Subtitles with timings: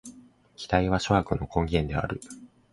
[0.55, 2.21] 期待は諸悪の根源である。